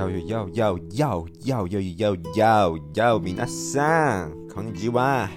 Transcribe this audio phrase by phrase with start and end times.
[0.00, 5.28] 要要要要要要要要要米娜桑，こんにちは。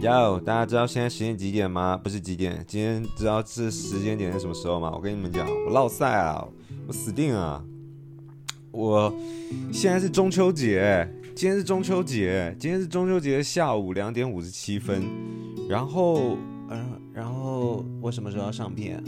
[0.00, 1.96] 要大家知道现在时间几点吗？
[1.96, 4.92] 不是几点，今天知道这时间点是什么时候吗？
[4.94, 6.46] 我跟你们讲，我落赛啊，
[6.86, 7.64] 我死定了。
[8.70, 9.12] 我
[9.72, 15.02] 现在是中秋节，今天是中秋节，今天是中秋节下午两点五十七分。
[15.68, 16.36] 然后，
[16.68, 19.02] 嗯、呃，然后我什么时候要上片？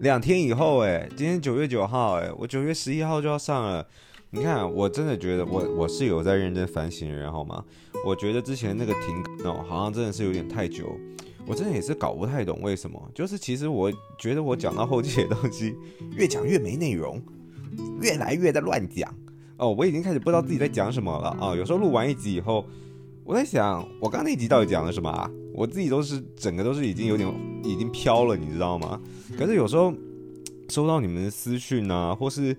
[0.00, 3.86] 两天以后，哎，今天九月九号，哎，我九月十一号就要上了。
[4.33, 7.61] 你看，我真的觉得我我是有在认真反省的人，好吗？
[8.05, 10.97] 我觉得之前那个停哦，好像真的是有点太久。
[11.45, 15.75] 我真的也是搞不太懂为什么，就是其实我觉得我讲到后期的东西
[16.15, 17.21] 越讲越没内容，
[18.01, 19.13] 越来越在乱讲
[19.57, 19.75] 哦。
[19.77, 21.53] 我已经开始不知道自己在讲什么了啊。
[21.53, 22.65] 有时候录完一集以后，
[23.25, 25.29] 我在想，我刚刚那集到底讲了什么啊？
[25.53, 27.29] 我自己都是整个都是已经有点
[27.65, 28.97] 已经飘了，你知道吗？
[29.37, 29.93] 可是有时候
[30.69, 32.55] 收到你们的私讯啊，或是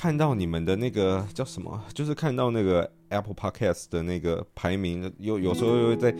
[0.00, 6.10] 看到你们的那个叫什么，就是看到那个 Apple Podcast 的那个排名，有有时候又会在，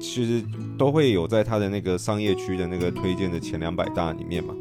[0.00, 0.44] 其实
[0.76, 4.52] 都会有在他的那个商业区的那个推荐的前两百大里面嘛。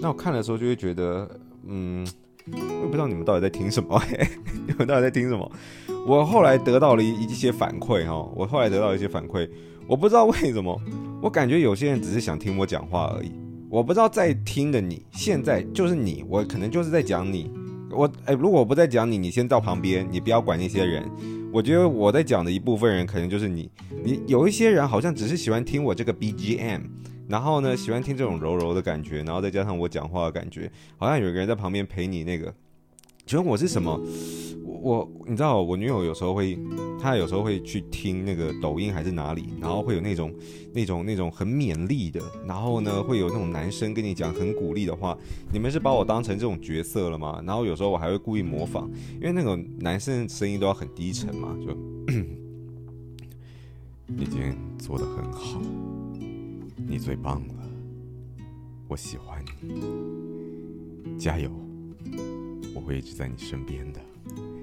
[0.00, 1.28] 那我看的时候就会觉得，
[1.66, 2.06] 嗯，
[2.52, 4.24] 我也不知道你们到底在听什么，嘿，
[4.68, 5.50] 你们到底在听什么？
[6.06, 9.50] 我后来得到了一一些反馈哈，我后来得到一些反馈。
[9.88, 10.80] 我不知道为什么，
[11.20, 13.32] 我感觉有些人只是想听我讲话而已。
[13.68, 17.50] 我不知道在听的你，现在就是你，我可能就是在讲你。
[17.90, 21.04] 我哎，如果我不再讲你，你先到旁边，你不要管那些人。
[21.52, 23.70] 我觉得我在讲的一部分人，可能就是你。
[24.04, 26.82] 你有一些人好像只是喜欢听我这个 BGM，
[27.28, 32.54] 然后呢，喜欢听这种柔柔的感觉，然后再加上我讲话的感觉，好像有个人在旁边陪你那个。
[33.26, 34.00] 请问我是什么？
[34.80, 36.58] 我你知道，我女友有时候会，
[36.98, 40.32] 她有时候会去听那个抖音还是哪里，然后会有那种
[40.72, 45.16] 那种那种很勉励的，然后呢会有那种男生跟你讲很鼓励的话。
[45.52, 47.42] 你们是把我当成这种角色了吗？
[47.46, 51.76] 然后有时候我还会故意模仿，因为那种男生声音都要很低沉嘛，就
[54.06, 55.60] 你今天做的很好，
[56.88, 57.54] 你最棒了，
[58.88, 61.50] 我喜欢你，加油。
[62.72, 64.00] 我会一直在你身边的，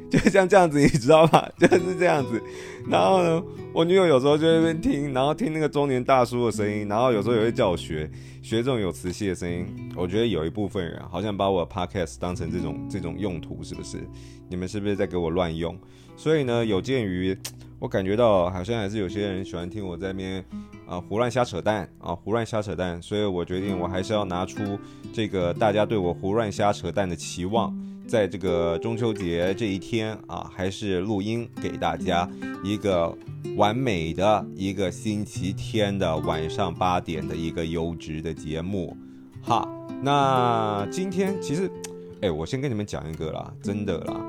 [0.10, 1.50] 就像这样子，你知道吧？
[1.60, 2.42] 就是这样子。
[2.88, 8.10] 然后呢，我女友有时候就在那边听，然后听那个中年大叔的声音，然后有时候也会叫我学
[8.42, 9.66] 学这种有磁性的声音。
[9.96, 13.98] 我觉得有一部分人好像把我的 podcast 当成这种这种用途，是不是？
[14.50, 15.78] 你们是不是在给我乱用？
[16.16, 17.38] 所以呢，有鉴于
[17.80, 20.44] 我感觉到好像还是有些人喜欢听我在那边
[20.88, 24.80] 啊胡乱瞎扯淡啊胡乱瞎扯淡，所以我决定我还是要拿出
[25.14, 27.76] 这个大家对我胡乱瞎扯淡的期望。
[28.08, 32.28] 在这个中秋节这一天啊，还是录音给大家
[32.64, 33.16] 一个
[33.56, 38.96] 完美的一个星期天的晚上八点的一个优质的节目，
[39.42, 39.70] 好。
[40.00, 41.68] 那今天其实，
[42.22, 44.22] 哎，我先跟你们讲一个啦，真的啦。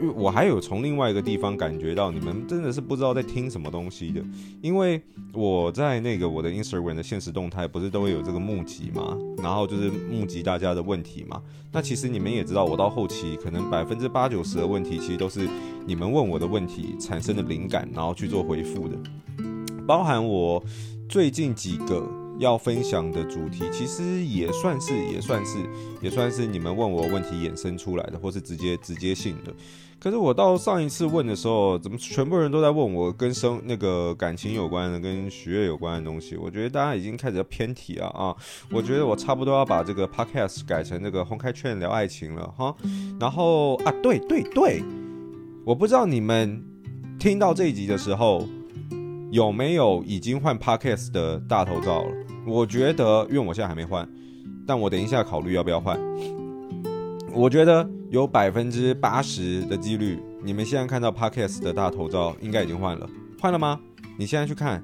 [0.00, 4.22] 因为我还有从另外一个地方感觉到你们真的是不知道在听什么东西的，
[4.62, 5.00] 因为
[5.32, 11.42] 我在那个我的 Instagram 的现实动态不是都会有这个募集嘛，然后就是募集大家的问题嘛。
[11.72, 15.48] 那其实你们也知道，我到后期可能百分之八九十的问题其实都是
[15.86, 18.96] 你们问我的问题产生的灵感，然后去做回复的，
[19.86, 20.62] 包含我
[21.08, 25.58] 最近几个要分享的主题，其实也算是也算是
[26.00, 29.52] 也算是你们问我问题衍生出来的，或是直接直接性的。
[30.00, 36.36] 可是我到上一次问的时候，怎么全部人都在问我跟生那个感情有关的、跟学业有关的东西？
[36.36, 38.32] 我觉得大家已经开始要偏题了啊！
[38.70, 42.72] 我觉得我差不多要把这个 podcast 改成那个红开圈聊爱情了哈。
[43.18, 44.80] 然后啊，对对对，
[45.64, 46.64] 我不知道你们
[47.18, 48.46] 听到这一集的时候
[49.32, 52.10] 有没有已经换 podcast 的大头照了？
[52.46, 54.08] 我觉得，因为我现在还没换，
[54.64, 55.98] 但我等一下考虑要不要换。
[57.34, 57.97] 我觉得。
[58.10, 63.06] 有百分之八十的几率，你们现在看到 Parkes 的大头照应该已经换了，
[63.38, 63.78] 换了吗？
[64.18, 64.82] 你现在去看，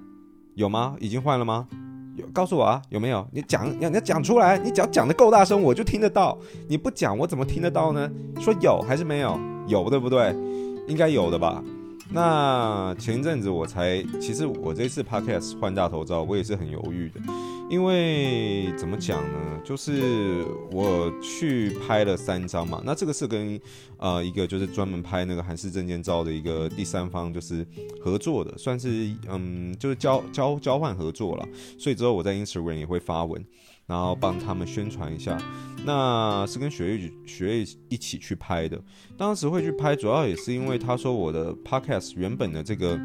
[0.54, 0.94] 有吗？
[1.00, 1.66] 已经换了吗？
[2.16, 3.26] 有，告诉我啊，有没有？
[3.32, 6.38] 你讲，你要讲出来，你只要讲的够大声，我就听得到。
[6.68, 8.10] 你不讲，我怎么听得到呢？
[8.38, 9.40] 说有还是没有？
[9.68, 10.37] 有，对不对？
[10.87, 11.64] 应该有的吧。
[12.14, 17.20] 那前一阵子我才，其实我这次 Podcast 换大头照，我也是很犹豫的。
[17.69, 19.61] 因为怎么讲呢？
[19.64, 23.58] 就是我去拍了三张嘛，那这个是跟
[23.96, 27.66] 呃一个就是专门拍那个韩式证件照的一个第三方就是
[28.00, 31.49] 合作的，算是嗯就是交交交换合作了。
[31.76, 33.44] 所以之后我在 Instagram 也会发文，
[33.86, 35.36] 然后帮他们宣传一下。
[35.84, 38.82] 那是跟雪域雪域一起去拍的，
[39.16, 42.98] 当时会去拍，主要也是因为他说我的 Podcast 原本的这个。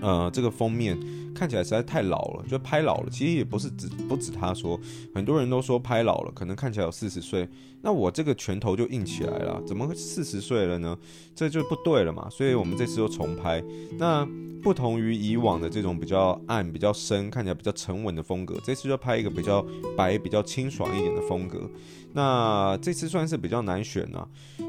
[0.00, 0.96] 呃，这个封面
[1.38, 3.10] 看起来实在太老了，就拍老了。
[3.10, 4.78] 其实也不是只不止他说，
[5.14, 7.48] 很多人都说拍老了，可能看起来有四十岁。
[7.80, 10.98] 那我这个拳头就硬起来了，怎么会四十岁了呢？
[11.34, 12.28] 这就不对了嘛。
[12.28, 13.62] 所以我们这次又重拍。
[13.96, 14.26] 那
[14.60, 19.64] 不同于以往的这种比较暗、比较深、看起来比较沉稳的风格，这次就拍一个比较
[19.96, 21.70] 白、比较清爽一点的风格。
[22.12, 24.28] 那这次算是比较难选呢、啊，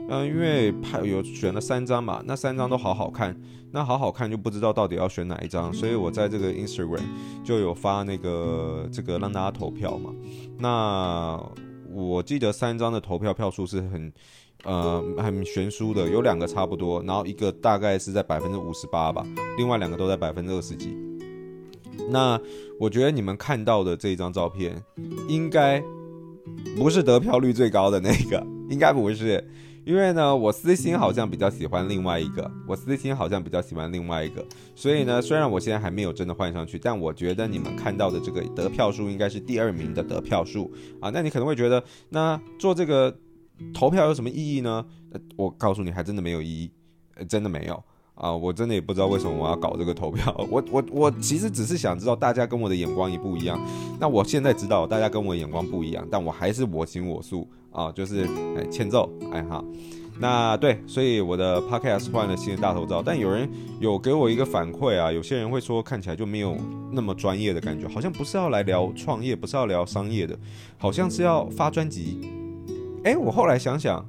[0.10, 3.36] 嗯、因为拍有选了三张嘛，那三张都好好看，
[3.72, 7.04] 那好好看就不知道到底要选哪一张，所以我在这个 Instagram
[7.44, 10.14] 就有发那个这个让大家投票嘛。
[10.58, 11.42] 那
[11.92, 14.14] 我记得三张的投票票数是很
[14.64, 19.26] 呃很悬殊的，有两个差不多，然后一个大概是在百分之五十八吧，
[19.58, 20.96] 另外两个都在百分之二十几。
[22.10, 22.40] 那
[22.80, 24.82] 我觉得你们看到的这一张照片
[25.28, 25.84] 应该。
[26.76, 29.48] 不是得票率最高的那个，应该不是，
[29.90, 34.46] 因为呢，我私心好像比较喜欢另外一个，我私心好像比较喜欢另外一个，
[34.76, 40.72] 所以呢，虽然我现在还没有真的换上去，但我觉得你们看到的这个得票数应该是第二名的得票数
[41.02, 41.10] 啊。
[41.10, 43.18] 那你可能会觉得，那做这个
[43.74, 44.86] 投票有什么意义呢？
[45.36, 46.72] 我告诉你，还真的没有意义，
[47.28, 47.84] 真的没有。
[48.20, 50.36] 啊，我真的也不知道为什么我要搞这个投票。
[50.52, 53.60] 我我我其实只是想知道大家跟我的眼光一不一样。
[54.00, 58.26] 那我现在知道大家跟我的眼光不一样，但我还是我行我素啊，就是
[58.58, 59.64] 哎欠揍哎哈。
[60.22, 63.50] 那对，所以我的 podcast 换了新的大头照，但有人
[63.80, 66.58] 有给我一个反馈啊，有些人会说看起来就没有
[66.92, 70.38] 那么专业的感觉，好像不是要来聊创业，不是要聊商业的，
[70.78, 72.30] 好像是要发专辑。
[73.06, 74.06] 哎，我后来想想，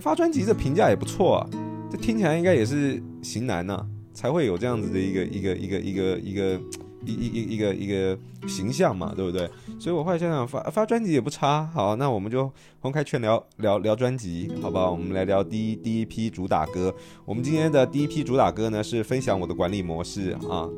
[0.00, 1.46] 发专辑这评价也不错啊。
[1.90, 3.84] 这听起来应该也是型男呐、
[4.14, 6.60] 才会有这样子的一个一个一个一个一个
[7.04, 8.16] 一一一一个一个
[8.46, 9.50] 形象嘛，对不对？
[9.78, 11.66] 所以我后来想想发发专辑也不差。
[11.74, 12.48] 好，那我们就
[12.78, 14.92] 公开劝聊聊聊专辑，好不好？
[14.92, 16.94] 我们来聊第一第一批主打歌。
[17.24, 20.68] 我们今天的第一批主打歌呢是分享我的管理模式啊，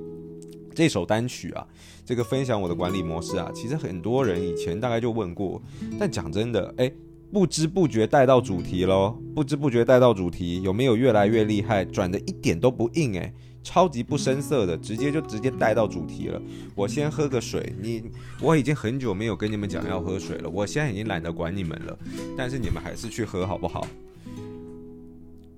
[0.75, 1.67] 这首单曲啊，
[2.06, 5.61] 这个分享我的管理模式啊，其实很多人以前大概就问过，
[5.99, 6.91] 但讲真的，哎。
[7.32, 11.82] 不知不觉带到主题喽，不知不觉带到主题，有没有越来越厉害？
[11.82, 13.32] 转的一点都不硬诶，
[13.62, 16.40] 超级不生涩的，直接就直接带到主题了。
[16.75, 18.05] 我先喝个水，你
[18.38, 21.99] 我已经很久没有跟你们讲要喝水了，我现在已经懒得管你们了，
[22.37, 23.87] 但是你们还是去喝好不好？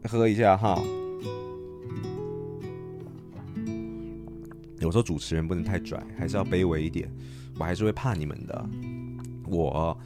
[0.04, 0.80] 喝一下哈。
[4.78, 7.10] 有时候主持人不能太拽，还是要卑微一点，
[7.58, 8.64] 我还是会怕你们的，
[9.48, 9.98] 我。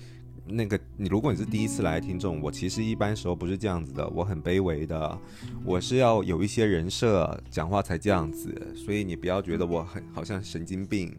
[0.50, 5.18] 那个，你如果你是第一次来听众，我其实一般时候不是这样子的，我很卑微的，
[5.64, 11.14] 我是要有一些人设，讲话才这样子，所以你不要觉得我很好像神经病，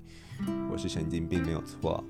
[0.71, 2.03] 我是神经病没有错。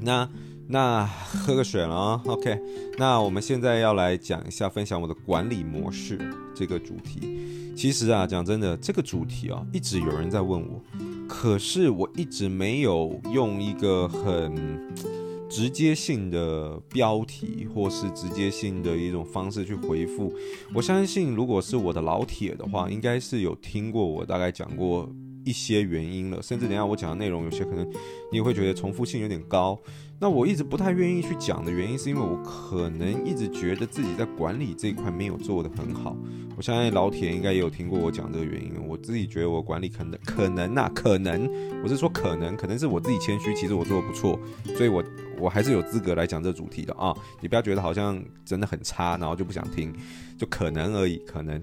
[0.00, 0.28] 那
[0.66, 2.60] 那喝个水了，OK，
[2.98, 6.18] 那我们现在要来讲一下，分享我的管理模式
[6.54, 7.74] 这个主题。
[7.74, 10.82] 其实啊，讲真的，这个主题啊，一直有人在问我，
[11.26, 15.17] 可是我一直没有用一个很。
[15.58, 20.32] 直接性的标题，或是直接性的一种方式去回复，
[20.72, 25.10] 我相信，如果是我的老铁的话，应该是有听过我大概讲过
[25.44, 27.84] 一些原因了，甚至等下我讲的内容，有些可能
[28.30, 29.76] 你会觉得重复性有点高。
[30.20, 36.16] 那我一直不太愿意去讲的原因，是因为我可能一直觉得自己在管理这一块没有做得很好。
[36.56, 38.72] 我相信老铁应该也有听过我讲这个原因。
[38.84, 41.48] 我自己觉得我管理可能可能呐、可能
[41.84, 44.36] 我是说可能，可能是我自己谦虚，其实我做的不错，
[44.76, 45.04] 所以我
[45.38, 47.14] 我还是有资格来讲这主题的啊。
[47.40, 49.94] 你不要觉得好像真的很差，然后就不想听，
[50.36, 51.62] 就可能而已，可能。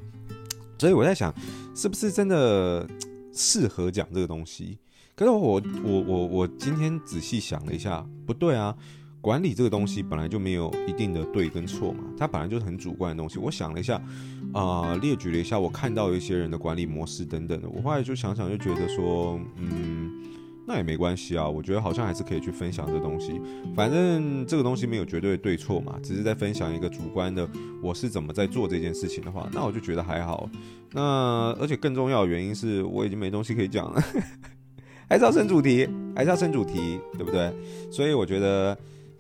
[0.79, 1.33] 所以我在想，
[1.75, 2.87] 是不是真的
[3.33, 4.77] 适合讲这个东西？
[5.15, 8.75] 可是我我我我今天仔细想了一下，不对啊，
[9.21, 13.39] 管理这个东西本来就没有一定的对跟错嘛，它本来就是很主观的东西。
[13.39, 14.01] 我想了一下，
[14.53, 20.11] 啊、列举了一下，我看到一些人的管理模式等等的，我后来就想想就觉得说，嗯，
[20.67, 23.39] 那也没关系啊，我觉得好像还是可以去分享这东西，
[23.73, 27.49] 反正这个东西没有绝对的对错嘛，只是在分享一个主观的
[27.81, 30.49] 我是怎么在做这件事情的话，那我就觉得还好。
[30.91, 34.03] 那而且更重要的原因是我已经没东西可以讲了。
[35.09, 37.53] 还是要升主题，还是要升主题，对不对？
[37.91, 38.77] 所以我觉得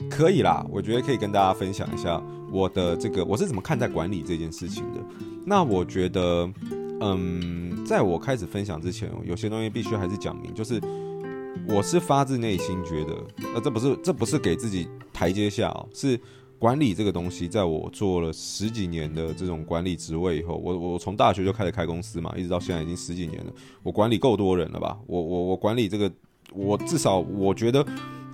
[0.09, 0.65] 可以啦。
[0.69, 4.99] 我觉得可以跟大家分享一下我的这个我是怎么看待管理这件事情的。
[5.45, 6.49] 那我觉得，
[7.01, 10.81] 嗯，在我开始分享之前，有些东西必须还是讲明，就是
[11.67, 13.13] 我是发自内心觉得，
[13.53, 16.19] 呃，这不是这不是给自己台阶下哦，是。
[16.65, 23.53] 管理这个东西，在我做了十几年的这种管理职位以后，我我从大学就开始开公司嘛，一直到现在已经十几年了。
[23.83, 24.97] 我管理够多人了吧？
[25.05, 26.11] 我我我管理这个，
[26.53, 27.85] 我至少我觉得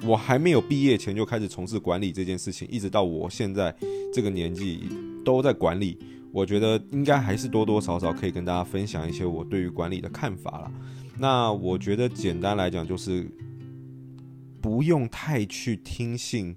[0.02, 3.76] 我还没有毕业前就开始从事管理这件事情，一直到我现在
[4.14, 4.80] 这个年纪
[5.26, 5.98] 都在管理。
[6.32, 10.72] 我觉得应该还是多多少少可以跟大家分享一些我对于管理的看法啦。
[11.18, 13.30] 那我觉得简单来讲就是，
[14.62, 16.56] 不用太去听信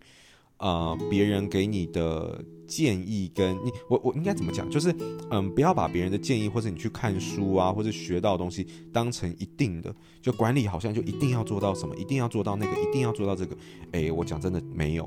[0.64, 4.68] 呃别人给你的建议，跟你我我应该怎么讲？
[4.70, 4.94] 就是
[5.30, 9.94] 嗯，不要把别人的建议或者你去看书啊，或者学到的东西当成一定的。
[10.22, 13.54] 就管理好像就一定要做到什么，一定要做到那个，一定要做到这个。
[13.92, 15.06] 哎，我讲真的没有。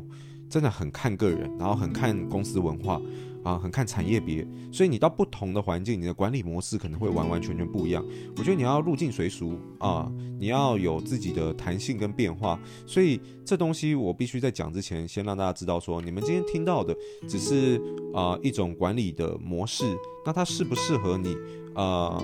[0.50, 3.02] 真的很看个人，然后很看公司文化
[3.44, 8.04] 啊，很看产业别，所以你到不同的环境，你的管理模式可能会完完全全不一样。
[8.38, 12.60] 我觉得你要入境随俗啊，你要有自己的弹性跟变化。
[12.86, 16.96] 所以这东西我必须在讲之前，先让大家知道说，你们今天听到的
[17.28, 17.82] 只是
[18.14, 19.86] 啊一种管理的模式，
[20.26, 21.36] 那它适不适合你
[21.74, 22.22] 啊？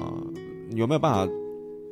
[0.75, 1.33] 有没有办法？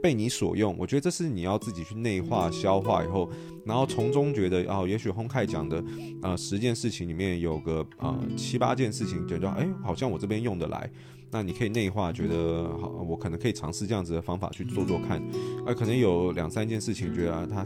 [0.01, 3.29] 被你所用，我觉得这是你要自己去内化、消化以后，
[3.65, 5.83] 然后从中觉得哦，也许 Hon Kai 讲的，
[6.21, 10.89] 呃，十件事情里面有个呃七八件事情，觉得哎，好像我这边用得来，
[11.29, 15.21] 那你可以内化，觉得好，我可能可以尝试这样子的方法去做做看，
[15.65, 17.63] 呃，可能有两三件事情觉得、啊、他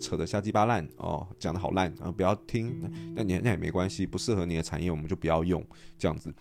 [0.00, 2.74] 扯得瞎鸡巴烂哦，讲得好烂啊、不要听，
[3.14, 5.64] 那你那也没关系，不适合你的产业，我们就不要用
[5.96, 6.34] 这样子。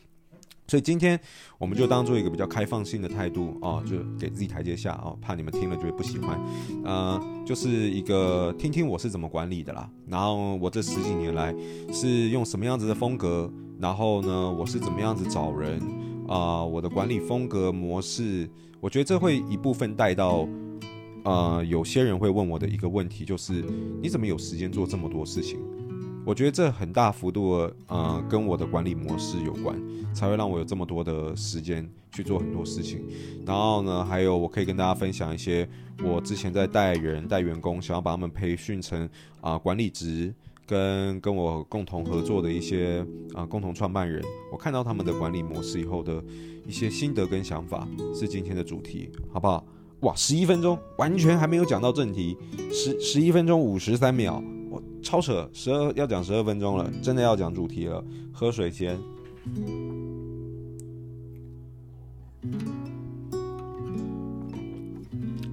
[0.68, 1.20] 所以今天
[1.60, 6.40] 我们就当做一个比较开放性的态度啊，就给自己台阶下啊，怕你们听了就会不喜欢，
[6.84, 9.88] 呃，就是一个听听我是怎么管理的啦。
[10.08, 11.54] 然后我这十几年来
[11.94, 15.80] 是用什么样子的风格，然后呢，我是怎么样子找人
[16.28, 20.48] 啊，我的管理风格模式，我觉得这会一部分带到，
[21.26, 23.64] 呃，有些人会问我的一个问题就是，
[24.02, 25.60] 你怎么有时间做这么多事情？
[26.26, 29.80] 我觉得这很大幅度的，呃，跟我的管理模式有关，
[30.12, 33.06] 才会让我有这么多的时间去做很多事情。
[33.46, 35.70] 然后呢，还有我可以跟大家分享一些
[36.04, 39.08] 我之前在带人、带员工，想要把他们培训成
[39.40, 40.34] 啊、管理职，
[40.66, 43.06] 跟跟我共同合作的一些
[43.36, 44.20] 啊、共同创办人，
[44.52, 46.24] 我看到他们的管理模式以后的
[46.66, 49.64] 一些心得跟想法，是今天的主题，好不好？
[50.00, 52.36] 哇，十一分钟，完全还没有讲到正题，
[52.72, 54.44] 十十一分钟五十三秒。
[55.06, 58.04] 超扯，十二要讲十二分钟了，真的要讲主题了。
[58.34, 58.98] 喝水先。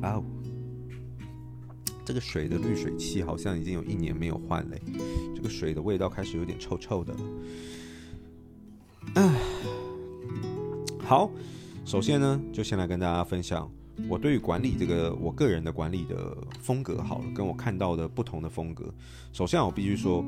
[0.00, 0.24] 啊、哦，
[2.02, 4.80] 这个水的滤水器好像已经有一年没有换嘞，
[5.36, 7.20] 这个水的味道开始有点臭臭的了。
[9.16, 9.38] 唉，
[11.04, 11.30] 好，
[11.84, 13.70] 首先呢，就先来跟大家分享。
[14.08, 18.92] 我对于管理这个，我个人的管理的风格好了，跟我看到的不同的风格。
[19.32, 20.24] 首先，我必须说，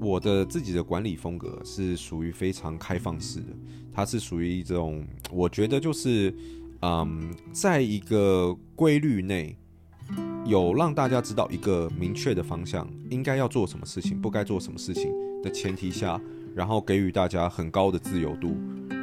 [0.00, 3.48] 我的自己的管理风格是属于非常开放式的，
[3.92, 6.34] 它是属于一种，我觉得就是，
[6.82, 9.56] 嗯，在一个规律内，
[10.44, 15.12] 有让大家知道一个明确的方向，应该要做什么事情，不该做什么事情
[15.42, 16.20] 的前提下，
[16.56, 18.56] 然后给予大家很高的自由度。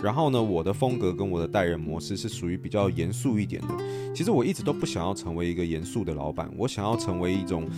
[0.03, 4.13] 然后呢，我的风格跟我的待人模式是属于比较严肃一点的。
[4.13, 7.69] 其实我一直都不想要成为一个严肃的老板，我想要成为一种，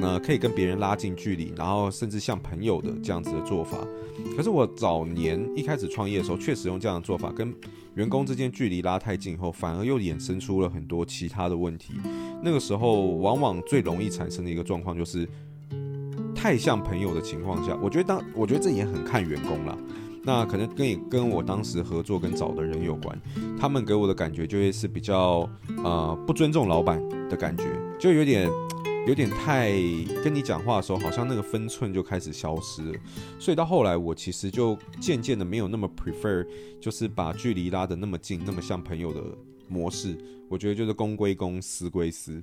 [0.00, 3.76] 呃，可以跟别人拉近距离，然后甚至像朋友的这样子的做法。
[4.36, 7.52] 可是我早年一开始创业的时候，确实用这样的做法，跟
[7.94, 11.94] 员工之间距离拉太近后，反而又衍生出了很多其他的问题。
[12.42, 15.28] 那个时候，往往最容易产生的一个状况就是，
[16.46, 19.76] 太像朋友的情况下，我觉得当我觉得这也很看员工啦。
[20.22, 23.20] 那可能跟你跟我当时合作跟找的人有关，
[23.58, 25.50] 他们给我的感觉就会是比较
[25.82, 27.64] 呃不尊重老板的感觉，
[27.98, 28.48] 就有点
[29.08, 29.72] 有点太
[30.22, 32.98] 跟你讲话的时候，好像那个分寸就开始消失了。
[33.40, 36.46] 所以到后来，我其实就渐渐的没有那么 prefer，
[36.80, 39.20] 就是把距离拉得那么近，那么像朋友的
[39.66, 40.16] 模式。
[40.48, 42.42] 我觉得就是公归公，私归私。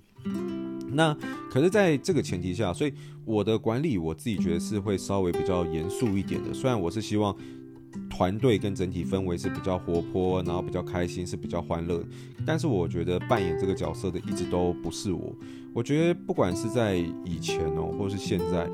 [0.90, 1.16] 那
[1.50, 2.94] 可是在这个前提下，所以
[3.26, 6.54] 我的管理我自己觉得是会稍微比较严肃一点的。
[6.54, 7.36] 虽然我是希望。
[8.10, 12.04] 团队跟整体氛围是比较活泼，然后比较开心，是比较欢乐。
[12.44, 15.32] 但是我觉得扮演这个角色的一直都不是我。
[15.74, 18.68] 我觉得不管是在以前哦，或是现在。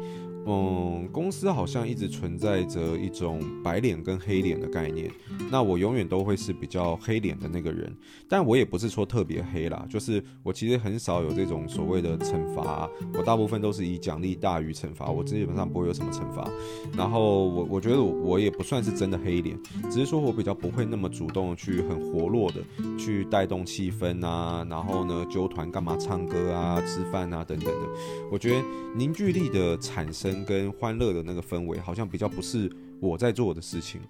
[0.47, 5.11] 嗯，公司好像一直存在着一种白脸跟黑脸的概念。
[5.51, 7.95] 那我永远都会是比较黑脸的那个人，
[8.27, 16.49] 但我也不是说特别黑啦，就是我其实很少有这种所谓的惩罚，我大部分都是以奖励大于惩罚，我基本上不会有什么惩罚。
[16.97, 19.55] 然后我我觉得我我也不算是真的黑脸，
[19.91, 22.61] 只是说我比较不会那么主动去很活络的
[22.97, 27.87] 去带动气氛啊，然后呢揪团干嘛唱歌啊、吃饭啊等等的。
[28.31, 28.63] 我觉得
[28.95, 30.28] 凝聚力的产生。
[30.45, 34.01] 跟欢乐的那个氛围，好像比较不是我在做的事情。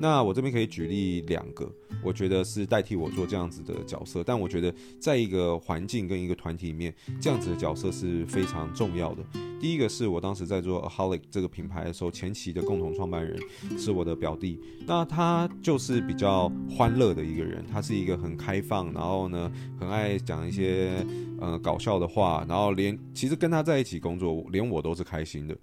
[0.00, 1.70] 那我这边可以举例两个，
[2.02, 4.22] 我觉得是代替我做这样子的角色。
[4.22, 9.22] 但我觉得在一个环境跟一个团体里面，这样子的角色是非常重要的。
[9.60, 13.36] 第一个是我当时在做 Aholic 这个品牌的时候，前期的共同创办人
[13.76, 14.60] 是我的表弟。
[14.86, 19.50] 那他就是比较欢乐的一个人，他是一个很开放，然后呢，
[19.80, 21.04] 很爱讲一些
[21.40, 25.56] 呃搞笑的话，然后连其实跟他在一起工作，连我都是开心的。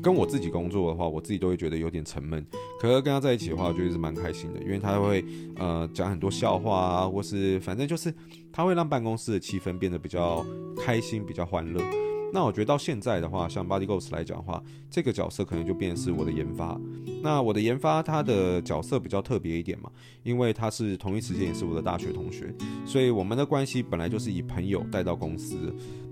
[0.00, 2.46] 跟我自己工作的话，我自己都会觉得有点沉闷。
[2.80, 5.24] 可是跟他在一起的话，我觉得是蛮开心的，因为他会
[5.56, 8.14] 呃讲很多笑话啊，或是反正就是
[8.52, 10.44] 他会让办公室的气氛变得比较
[10.78, 11.82] 开心、比较欢乐。
[12.32, 16.80] 那我觉得到现在的话，像 Body Ghost 来讲的话，这个角色可能就变成是我的研发。
[17.22, 19.90] 那我的研发他的角色比较特别一点嘛，
[20.22, 22.52] 因为他是同一时间也是我的大学同学，
[22.86, 25.56] 所以我们的关系本来就是以朋友带到公司。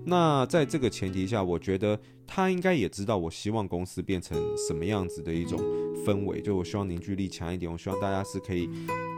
[0.05, 5.59] 那在这个前提下，我觉得他应该也知道我希望公司变成什么样子的一种
[6.05, 8.69] 氛围，就我希望凝聚力强一点，我希望大家是可以，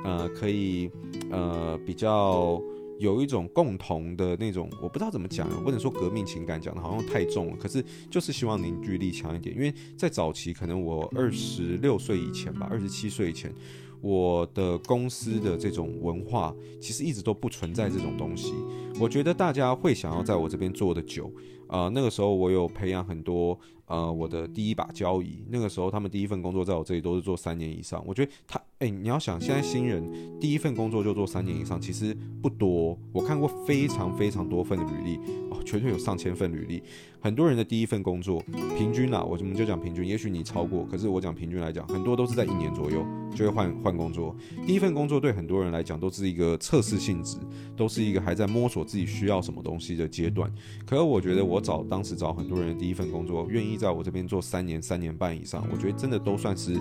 [0.04, 0.90] 呃，可以，
[1.30, 2.62] 呃，比较
[3.00, 13.54] 有一种共同的那种，我不知道怎么讲，我不能说革命情感讲的好像太重了，可是就是希望凝聚力强一点，因为在早期可能我二十六岁以前吧，二十七岁以前。
[14.02, 18.54] 我的公司的这种文化其实一直都不存在这种东西。
[19.00, 21.32] 我觉得大家会想要在我这边做的久，
[21.68, 25.44] 呃，那个时候我有培养很多呃我的第一把交椅。
[25.50, 28.04] 那个时候他们第一份工作在我这里都是做三年以上。
[28.06, 30.10] 我觉得他，哎，你要想现在新人
[30.40, 32.98] 第一份工作就做三年以上，其实不多。
[33.12, 35.18] 我看过非常非常多份的履历，
[35.50, 36.84] 哦，绝对有上千份履历。
[37.20, 38.44] 很多人的第一份工作
[38.78, 44.36] 平均啊，我们就讲平均，也许你超过，可是我讲平均来讲，很多都是在一年左右就会换换工作。
[44.68, 47.38] 第一份工作对很多人来讲都是一个测试性质，
[47.78, 50.54] 都是一个还在摸索自己需要什么东西的阶段。
[50.86, 56.78] 可是我觉得我找当时找很多人的第一份工作，愿意在我这边做三年、三年半以上，我觉得真的都算是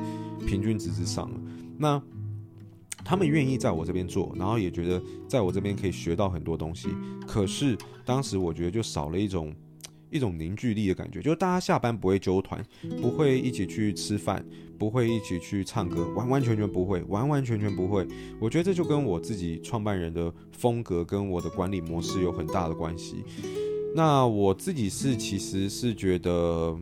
[0.47, 1.41] 平均值之上了。
[1.79, 2.03] 那
[3.05, 6.89] 他们愿意在我这边做，然后也觉得在我这边可以学到很多东西。
[7.27, 9.55] 可是当时我觉得就少了一种。
[10.15, 12.63] 一种凝聚力的感觉，就是大家下班不会揪团，
[13.01, 14.45] 不会一起去吃饭，
[14.79, 18.07] 不会一起去唱歌，完完全全不会，完完全全不会。
[18.39, 23.25] 我觉得这就跟我自己创办人的风格跟我的管理模式有很大的关系。
[23.95, 26.77] 那我自己是其实是觉得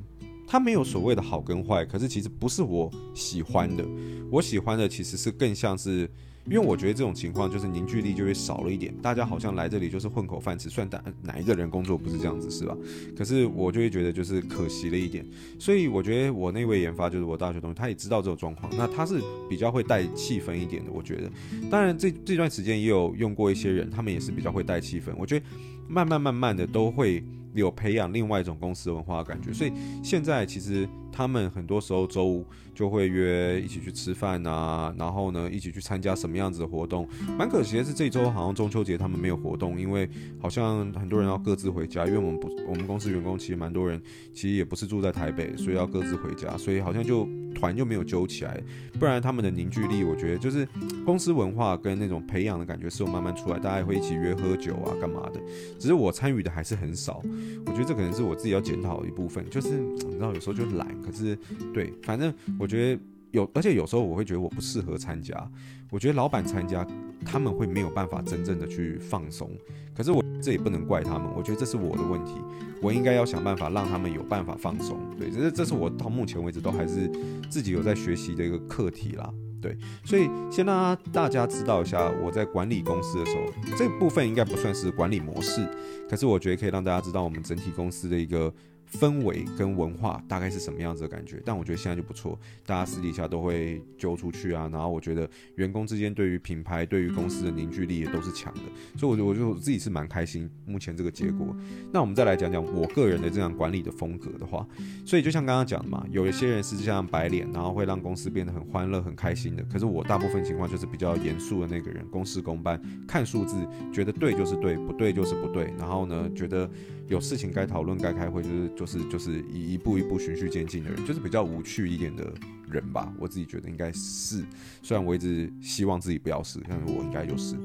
[0.47, 3.85] 他没有所谓的好跟坏，可是其实不是我喜欢的。
[4.31, 6.09] 我喜欢的其实是更像是。
[6.47, 12.75] 因为我觉得这种情况就是凝聚力就会少了一点，大家好像来这里就是混口饭吃，算哪哪一个人工作不是这样子是吧？
[13.15, 15.25] 可是我就会觉得就是可惜了一点，
[15.59, 19.21] 所以我觉得我那位研发就是我大学同学，他也知道这种状况，那他是
[19.51, 21.31] 比较会带气氛一点的，我觉得。
[21.71, 25.45] 当然这这段时间也有用过一些人，他们也是比较会带气氛，我觉得
[25.91, 27.23] 慢慢慢慢的都会
[27.55, 29.73] 有培养另外一种公司文化的感觉，所以
[30.03, 30.89] 现在其实。
[31.13, 37.07] 他们很多时候周五就会约一起去吃饭啊，然后呢，一起去参加什么样子的活动。
[37.37, 42.07] 蛮可惜的是，这周好像中秋节他们没有活动，因为好像很多人要各自回家。
[42.07, 44.01] 因为我们不，我们公司员工其实蛮多人，
[44.33, 48.63] 其实也不是住在台北，所以要各自回家，所以好像就团就没有揪起来。
[48.99, 50.67] 不然他们的凝聚力，我觉得就是
[51.05, 55.41] 公司文化跟那种培养的感觉是有慢慢出来，大家也会一起约喝酒啊，干嘛的。
[55.79, 57.23] 只是我参与的还是很少，
[57.67, 60.89] 我觉得这可能是我自己要检讨的一部分，就是你知道有时候就懒。
[61.11, 61.39] 可是，
[61.75, 65.51] 对，反正我觉得有，而且有时候我会觉得我不适合参加。
[65.91, 66.87] 我觉得老板参加，
[67.27, 69.51] 他们会没有办法真正的去放松。
[69.93, 72.35] 可是我这也不能怪他们，我觉得这是我的问题，
[72.81, 74.97] 我应该要想办法让他们有办法放松。
[75.19, 77.11] 对，这是这是我到目前为止都还是
[77.51, 79.29] 自己有在学习的一个课题啦。
[79.61, 83.43] 对，所以先让大家知道一下我在管理公司的时候，
[83.77, 85.69] 这部分应该不算是管理模式，
[86.09, 88.53] 可是我觉得可以让大家知道我们整体公司的一个。
[88.93, 91.41] 氛围跟文化大概是什么样子的感觉？
[91.45, 94.69] 但我觉得现在就不错，大家私底下都会揪出去啊。
[94.73, 98.61] 然后我觉得员工之间对于品牌、对于公司的凝聚力也都是强的，
[98.99, 101.55] 所以我觉得我就自己是蛮开心目前这个结果。
[101.93, 104.67] 那我们再来讲讲我个人的这样管理的风格的话，
[105.07, 109.63] 所以就像刚刚讲的嘛，有一些人是像白脸，然后会让公司变得很欢乐、很开心的。
[109.65, 113.57] 可是我大部分情况就是比较严肃的那个人，公事公办，看数字，
[113.93, 115.73] 觉得对就是对，不对就是不对。
[115.79, 116.69] 然后呢，觉得
[117.11, 118.71] 有事情该讨论、该开会就是。
[118.81, 122.33] 就是就是一一步一步循序渐进的人，就是比较无趣一点的
[122.71, 123.13] 人吧。
[123.19, 124.43] 我自己觉得应该是，
[124.83, 127.57] 虽然我一直希望自己不要是，但是我应该就是。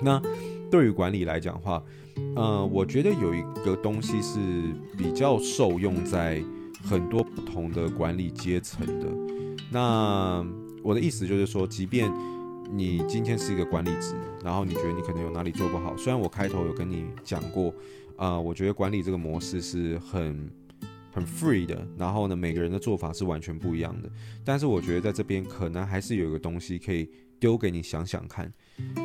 [0.00, 0.18] 那
[0.70, 1.82] 对于管理来讲的话，
[2.34, 4.38] 呃，我觉得有一个东西是
[4.96, 6.42] 比较受用在
[6.82, 9.06] 很多不同的管理阶层的。
[9.70, 10.42] 那
[10.82, 12.10] 我的意思就是说，即便
[12.70, 17.74] 你今天是一个管理职，然后你觉得你可能有哪里做不好，虽然我开头有跟你讲过。
[18.16, 20.50] 啊、我觉得管理这个模式是很
[21.10, 24.10] 很 free 的，然后呢，每个人的做法是完全不一样的。
[24.44, 28.52] 但是我觉得在这边可能还是有一个东西可以丢给你想想看。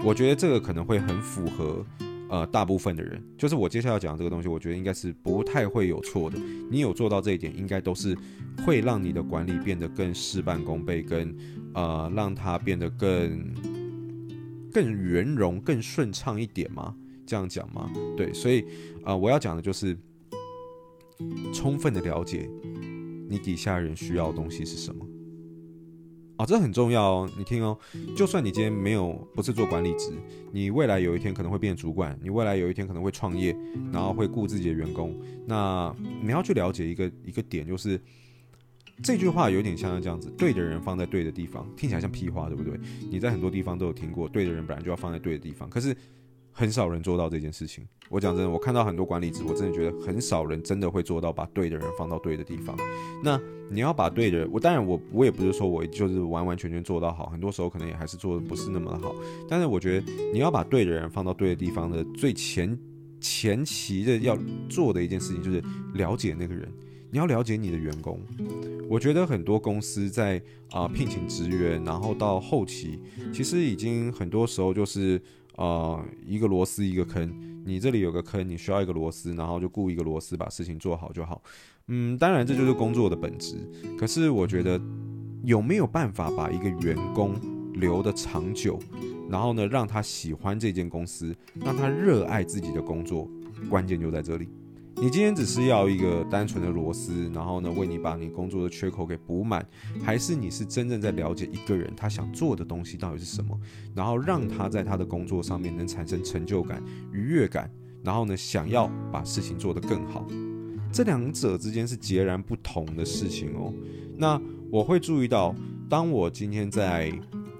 [0.03, 1.85] 我觉得这个可能会很符合
[2.29, 6.37] 呃大部分的人，就是我接下来要讲这个东西，我觉得应该是不太会有错的。
[6.69, 8.17] 你有做到这一点，应该都是
[8.65, 11.35] 会让你的管理变得更事半功倍，跟
[11.73, 13.53] 呃让它变得更
[14.71, 16.95] 更圆融、更顺畅一点吗？
[17.27, 17.91] 这样讲吗？
[18.15, 18.65] 对，所以
[19.03, 19.95] 呃我要讲的就是。
[21.51, 22.47] 充分的了解
[23.27, 25.03] 你底下人需要的东西是什么
[26.35, 27.29] 啊，这很重要哦。
[27.35, 27.75] 你听哦，
[28.15, 30.11] 就算你今天没有不是做管理职，
[30.51, 33.57] 你未来有一天可能会变主管，你未来有一天可能会创业，
[33.91, 35.19] 然后会雇自己的员工。
[35.47, 37.99] 那你要去了解一个一个点，就是
[39.01, 42.79] 这句话有点像这样子：对的人放在对的地方，听起来像屁话，对不对？
[43.09, 45.97] 你在很多地方都有听过，对的人本来就要放在对的地方，可是。
[46.57, 47.87] 很少人做到这件事情。
[48.09, 52.75] 我讲真的，我看到很多管理职，我真的觉得很少人真的会做到把对的人放到对的地方。
[53.23, 53.39] 那
[53.69, 59.13] 你要把对的人，我当然我我也不是说我就是完完全全做到好，很多时候可能也还是做的不是那么的好。
[59.47, 62.75] 但是我觉得你要把对的人放到对的地方的最前
[63.21, 64.35] 前期的要
[64.67, 66.67] 做的一件事情就是了解那个人，
[67.11, 68.19] 你要了解你的员工。
[68.89, 70.41] 我觉得很多公司在
[70.71, 72.99] 啊、聘请职员，然后到后期，
[73.31, 75.21] 其实已经很多时候就是。
[75.57, 77.29] 啊、呃，一个螺丝一个坑，
[77.65, 81.41] 你这里有个坑，你需要一个螺丝，然后就雇一个螺丝把事情做好就好。
[81.87, 83.55] 嗯，当然这就是工作的本质。
[83.97, 84.79] 可是我觉得
[85.43, 87.33] 有没有办法把一个员工
[87.73, 88.79] 留得长久，
[89.29, 93.29] 然后呢，让他喜欢这间公司，让他热爱自己的工作，
[93.69, 94.47] 关键就在这里。
[94.99, 99.63] 你今天只是要一个单纯的螺丝，然后呢，为你把你工作的缺口给补满，
[100.03, 103.55] 还是你是真正在了解一个人他想做的东西到底是什么，
[103.93, 106.83] 然后让他在他的工作上面能产生成就感、
[107.13, 107.71] 愉悦感，
[108.03, 110.25] 然后呢，想要把事情做得更好，
[110.91, 113.71] 这两者之间是截然不同的事情哦。
[114.17, 115.53] 那我会注意到，
[115.87, 117.11] 当我今天在。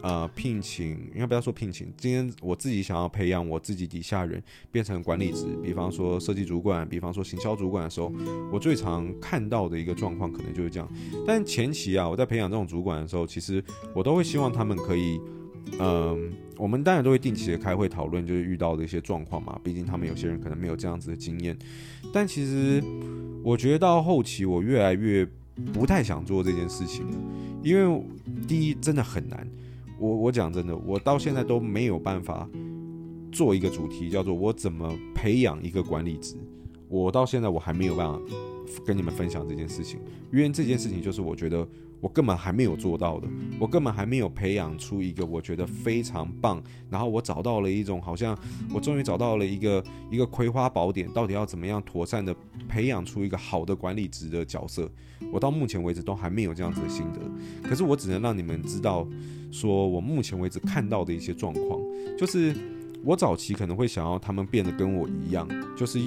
[0.04, 1.92] 呃，聘请应该不要说聘请。
[1.98, 8.12] 今天我自己想要培养我自己底下人变成管理职，比方说设计主管，比方说行销主管的时候，
[8.52, 10.88] 我最常看到的一个状况可能就是这样。
[11.26, 15.20] 但前期啊，我在培养这种主管的时候，其实我都会希望他们可以，
[15.80, 19.60] 嗯、我们当然都会定期的开会讨论，就是遇到的一些状况嘛。
[19.64, 21.58] 毕竟他们有些人可能没有这样子的经验。
[22.14, 22.82] 但其实
[23.44, 25.28] 我觉得到后期，我越来越
[25.74, 27.18] 不太想做这件事情了，
[27.64, 28.04] 因为
[28.48, 29.46] 第一真的很难。
[30.00, 32.50] 我我讲真的，我到现在都没有办法
[33.32, 36.36] 做一个主题，叫做我怎么培养一个管理职。
[36.88, 38.20] 我到现在我还没有办法
[38.86, 40.00] 跟你们分享这件事情，
[40.32, 41.68] 因为这件事情就是我觉得。
[42.00, 43.28] 我根本还没有做到的，
[43.60, 48.38] 我根本还没有培养出一个我觉得非常棒，然后我找到了一种好像
[48.74, 52.36] 我终于找到了一个一个葵花宝典，到底要怎么样妥善的
[52.68, 54.90] 培养出一个好的管理职的角色，
[55.32, 57.68] 我到目前为止都还没有这样子的心得。
[57.68, 59.08] 可是我只能让你们知道，
[59.52, 61.80] 说我目前为止看到的一些状况，
[62.18, 62.56] 就是
[63.08, 65.98] 我早期可能会想要他们变得跟我一样，就是。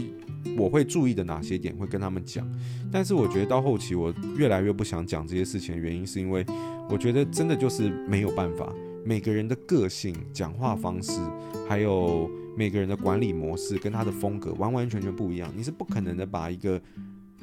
[0.56, 2.50] 我会注意的哪些点会跟他们讲，
[2.90, 6.42] 但是我觉得到后期我越来越不想讲这些事情的原因，是因为
[6.88, 8.72] 我觉得真的就是没有办法，
[9.04, 11.20] 每个人的个性、讲话方式，
[11.68, 16.80] 还有每个人的管理模式跟他的风格完完全全不一样，你是不可能的把一个。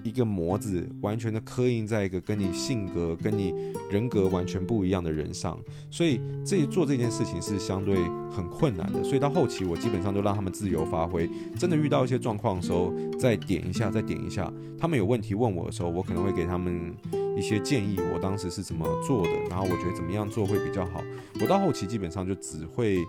[0.04, 3.54] 一个模子完全的刻印在一个跟你性格、跟你
[3.90, 5.60] 人格完全不一样的人上，
[5.92, 7.96] 所以这做这件事情是相对
[8.32, 9.04] 很困难的。
[9.04, 11.30] 所以到后期，我基本上都让他们自由发挥。
[11.58, 14.52] 真的遇到一些状况的时候，再点一下，再点一下。
[14.80, 16.96] 他们有问题问我的时候，我可能会给他们
[17.36, 17.98] 一些建议。
[18.14, 21.02] 我当时是怎么做的，然后我觉得怎么样做会比较好。
[21.42, 23.04] 我到后期基本上就只会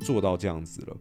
[0.00, 0.96] 做到这样子了。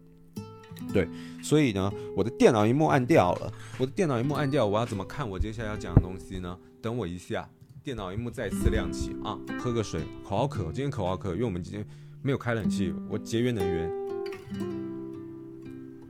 [0.93, 1.07] 对，
[1.41, 3.53] 所以呢，我的电脑荧幕暗掉了。
[3.77, 6.57] 我的电脑荧幕暗掉，我要怎么看我接下来要讲的东西呢？
[6.81, 7.49] 等我一下，
[7.83, 9.39] 电脑荧幕再次亮起啊！
[9.59, 11.85] 喝个水，口好渴，今天口好渴，因为我们今天
[12.21, 13.91] 没有开冷气，我节约能源。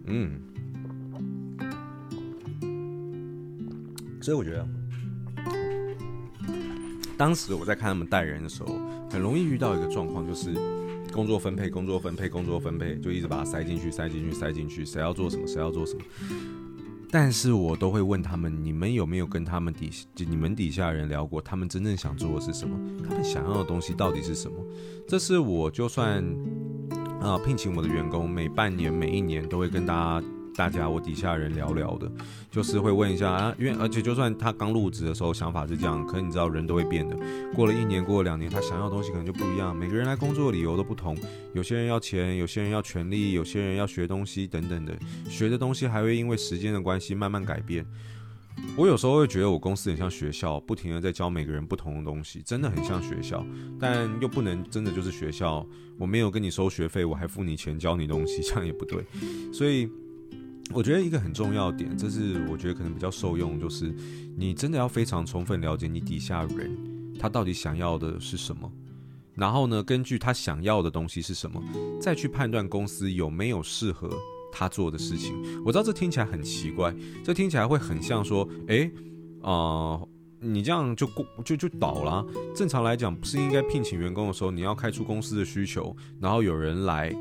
[0.06, 0.42] 嗯，
[4.22, 4.68] 所以我觉得，
[7.18, 8.80] 当时我在看他们带人的时候，
[9.10, 10.81] 很容易遇到一个状况，就是。
[11.12, 14.86] 工作分配，工作分配，工作分配，就一直把它塞进去，塞进去，塞进去。
[14.86, 16.02] 谁要做什么，谁要做什么。
[17.12, 21.42] 但是我都会问他们：你们有没有跟他们底就你们底下人聊过？
[21.42, 22.80] 他们真正想做的是什么？
[23.08, 24.56] 他们想要的东西到底是什么？
[25.08, 26.24] 这是我就算
[27.20, 30.28] 啊、聘请我的员工，每半年、每一年都会跟大家。
[30.56, 32.12] 大家，我底下人聊聊的，
[32.52, 37.18] 就是会问一下啊，因为而且就算他刚入职的时候想法是这样，可你知道人都会变的。
[37.56, 39.76] 过了一年，过了两年，他想要的东西可能就不一样。
[39.76, 41.18] 每个人来工作的理由都不同，
[41.54, 44.94] 有些人要钱，有些人要权力，有些人要学东西等等的。
[45.30, 47.86] 学的东西还会因为时间的关系慢慢改变。
[48.76, 53.44] 我有时候会觉得我公司很像学校，不停的在教每个人不同的东西，真的很像学校，
[53.80, 55.66] 但又不能真的就是学校。
[55.98, 59.06] 我没有跟你收学费，我还付你钱教你东西，这样也不对。
[59.54, 59.88] 所以
[60.74, 63.94] 我觉得一个很重要的点，这是我觉得可能比较受用，就是
[64.38, 66.78] 你真的要非常充分了解你底下人
[67.20, 68.72] 他到底想要的是什么，
[69.36, 71.62] 然后呢，根据他想要的东西是什么，
[72.00, 74.10] 再去判断公司有没有适合。
[74.54, 76.94] 他做的事情，我知道这听起来很奇怪，
[77.24, 78.92] 这听起来会很像说，诶，
[79.42, 79.98] 啊、
[80.42, 82.26] 你这样就过就就倒了。
[82.54, 87.16] 正常来讲，不是应该聘请员工的时候，你要开出公司的需求，然后有人来，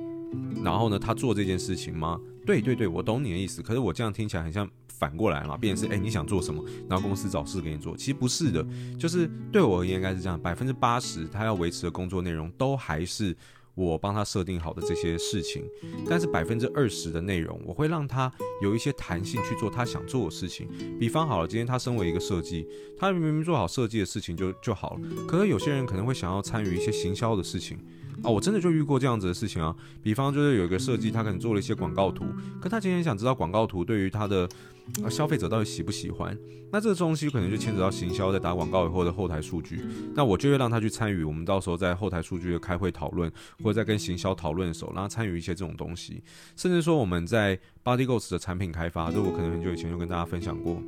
[0.64, 2.21] 然后呢，他做这件事情吗？
[2.47, 3.62] 对对对，我懂你的意思。
[3.62, 7.97] 可是我这样听起来很像反过来嘛，变成是，诶，你想做什么，然后公司找事给你做。
[7.97, 8.66] 其实不是的，
[8.99, 13.37] 就是对我而言应该是这样，百分之八十他要维持的工作内容都还是。
[13.77, 15.64] 我帮他设定好的这些事情，
[16.07, 20.69] 但是百分之二十的内容，我会让他有一些弹性去做他想做的事情。
[20.99, 22.66] 比方好了，今天他身为一个设计，
[22.99, 25.01] 他明明做好设计的事情就就好了。
[25.27, 27.79] 可是有些人可能会想要参与一些行销的事情
[28.22, 29.74] 啊，我真的就遇过这样子的事情啊。
[30.02, 32.24] 比方就是有一个设计，他可能做了一些广告图，
[32.61, 34.48] 可他今天想知道广告图对于他的。
[35.09, 36.37] 消费者到底喜不喜欢？
[36.72, 39.80] 那这个东西可能就牵扯到行销，在打广告以后的后台数据。
[40.16, 43.30] 那我就会让他去参与，我们到时候在后台数据的开会讨论，
[43.62, 46.20] 或者在跟行销讨论的时候，让他参与一些这种东西。
[46.56, 50.83] 甚至说我们在 Body Ghost 的产品开发，这我可能很久以前就跟大家分享过。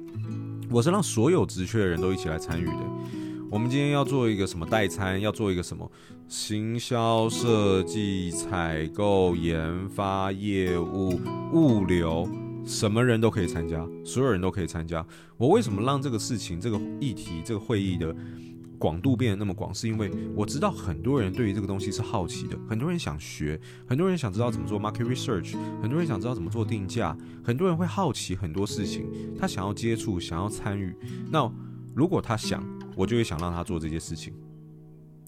[0.69, 2.73] 我是让所有职缺的人都一起来参与的。
[3.53, 5.93] 我们今天要做一个什么代餐，要做一个什么
[6.27, 11.21] 行销、设计、采购、研发、业务、
[11.53, 12.27] 物流。
[12.65, 15.07] 什么人都可以参加，所有人都可以参加。
[15.37, 18.17] 我为什么让这个事情、这个议题、这个会议的
[18.79, 19.75] 广度变得那么广？
[19.75, 29.07] 是因为我知道很多人对于这个东西是好奇的，很多人想学，很多人想知道怎么做 market research，很多人想知道怎么做定价，很多人会好奇很多事情，
[29.39, 30.97] 他想要接触，想要参与。
[31.31, 31.53] 那
[31.95, 32.63] 如果他想，
[32.97, 34.35] 我就会想让他做这些事情。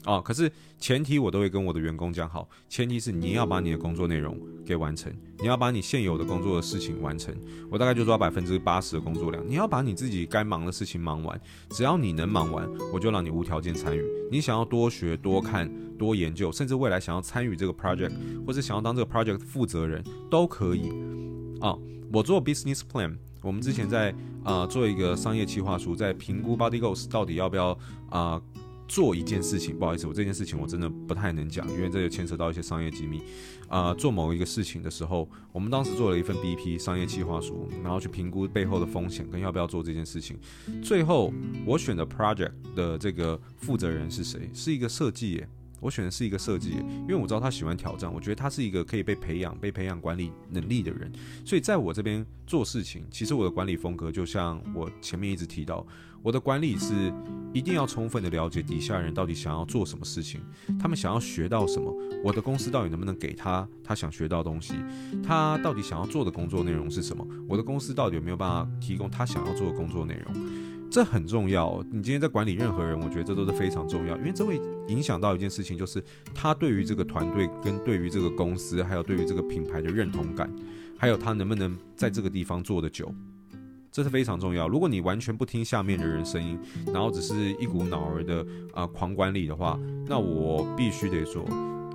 [0.06, 7.34] 哦，可是前提我都会跟我的员工讲好，前提是你要把你的工作内容给完成，你要把你现有的工作的事情完成。
[7.70, 11.40] 我大概就抓百分之八十的工作量，你要把你自己该忙的事情忙完。
[11.70, 14.04] 只要你能忙完，我就让你无条件参与。
[14.30, 18.12] 你想要多学、多看、多研究，甚至未来想要参与这个 project，
[18.46, 20.90] 或者想要当这个 project 负责人，都可以。
[21.62, 21.80] 哦，
[22.12, 27.78] 我做 business plan，我们之前在啊、做一个商业计划书，在评估 Body Ghost 到底要不要
[28.10, 28.40] 啊。
[28.86, 33.22] 做一件事情，不好意思，我这件事情我真的不太能讲，因为这就牵扯到一些商业机密。
[33.66, 40.38] 啊、做某一个事情的时候，我们当时做了一份 BP 商业计划书，然后去评估背后的风险跟要不要做这件事情。
[40.82, 41.32] 最后，
[41.64, 44.50] 我选的 project 的这个负责人是谁？
[44.52, 45.48] 是一个设计耶。
[45.84, 51.12] 我选的是一个设计，因为我知道他喜欢挑战，我觉得他是一个可以被培养、被培养管理能力的人，
[51.44, 55.86] 所以在我这边做事情，其实我的管理风格就像我前面一直提到，
[56.22, 57.12] 我的管理是
[57.52, 60.40] 一定要充分的了解底下人到底想要做什么事情，
[60.80, 61.94] 他们想要学到什么，
[62.24, 64.72] 我的公司到底能不能给他他想学到东西，
[65.22, 70.34] 他到底想要做的工作内容是什么，我的公司到底有没有办法提供他想要做的工作内容。
[70.94, 71.84] 这很重要。
[71.90, 76.00] 你今天在管理任何人，我觉得这都是非常重要，因为这会影响到一件事情，就是
[76.32, 80.48] 他对于这个团队、跟对于这个公司，还有对于这个品牌的认同感，
[80.96, 83.12] 还有他能不能在这个地方做得久，
[83.90, 84.68] 这是非常重要。
[84.68, 86.56] 如果你完全不听下面的人声音，
[86.92, 89.76] 然后只是一股脑儿的啊、狂管理的话，
[90.06, 91.44] 那我必须得说，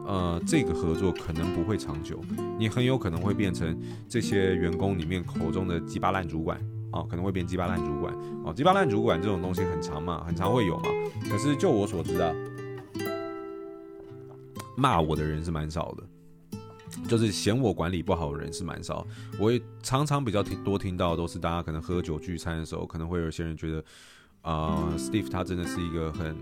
[0.06, 2.20] 呃，这个合作可能不会长久，
[2.60, 6.60] 你很有可能会变成这些员工里面口中的鸡巴烂主管。
[6.92, 10.90] 哦，可能会变鸡巴烂主管哦，鸡巴烂主管这种东西很常嘛，很常会有嘛。
[11.30, 12.34] 可是就我所知啊，
[14.76, 16.04] 骂我的人是蛮少的，
[17.08, 19.06] 就是嫌我管理不好的人是蛮少。
[19.40, 23.84] 我也常常比较听多听到，都是大家可能喝酒聚餐的时候，可能会有些人觉得，
[24.42, 26.36] 啊、，Steve 他真的是一个很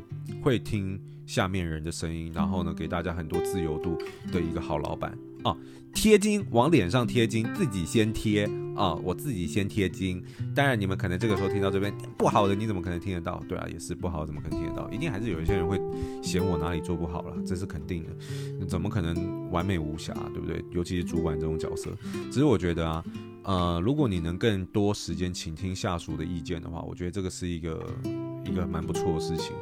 [0.43, 3.97] 会听下面人的声音，然后呢，给大家很多自由度
[4.31, 5.57] 的一个好老板啊。
[5.93, 8.93] 贴金往脸上贴金，自己先贴啊！
[9.03, 10.23] 我自己先贴金。
[10.53, 13.41] 当然，你们可能这个时候听到这边不好的，你怎么可能听得到？
[13.49, 14.87] 对啊，也是不好，怎么可能听得到？
[14.91, 15.79] 一定还是有一些人会
[16.21, 18.65] 嫌我哪里做不好了，这是肯定的。
[18.67, 20.63] 怎么可能完美无瑕，对不对？
[20.71, 21.89] 尤其是主管这种角色。
[22.29, 23.03] 只是我觉得啊，
[23.45, 27.83] 呃，如果你能更多时间倾听下属的意见的话，我觉得这个是一个
[28.47, 29.53] 一个蛮不错的事情。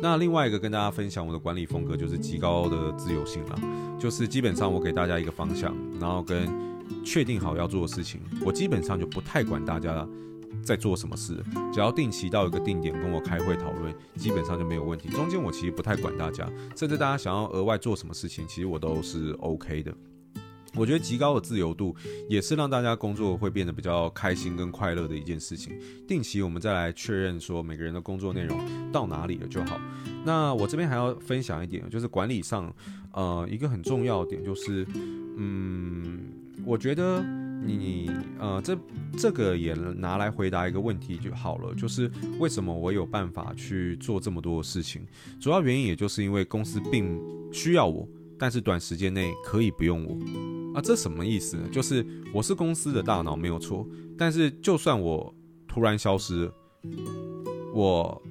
[0.00, 3.58] 那另外一个跟大家分享我的管理风格，就是极高的自由性了。
[3.98, 6.48] 就是基本上我给大家一个方向，然后跟
[7.02, 10.06] 确定好要做的事情，我基本上就不太管大家
[10.62, 15.08] 在做什么事，只要定期到一个定点跟我开会讨论，基本上就没有问题。
[15.08, 16.46] 中间我其实不太管大家，
[16.76, 19.94] 甚至大家想要额外做什么事情，其实我都是 OK 的。
[20.76, 21.96] 我觉得极高的自由度
[22.28, 25.72] 也是让大家工作会变得比较开心跟快乐的一件事情。
[26.06, 28.60] 定期我们再来确认说每个人的工作内容
[28.92, 29.80] 到哪里了就好。
[30.24, 32.72] 那我这边还要分享一点，就是管理上，
[33.12, 34.86] 呃，一个很重要的点就是，
[35.36, 36.20] 嗯，
[36.64, 37.22] 我觉得
[37.64, 38.76] 你呃，这
[39.16, 45.06] 这个也拿来回答一个问题就好了，就是为什么我有办法去做这么多事情？
[45.40, 47.18] 主要原因也就是因为公司并
[47.52, 48.06] 需要我，
[48.38, 50.16] 但是短时间内可以不用我。
[50.74, 51.68] 啊，这什么意思呢？
[51.72, 53.86] 就是我是公司的大脑没有错，
[54.18, 55.34] 但是就算我
[55.66, 56.52] 突然消失，
[57.72, 58.22] 我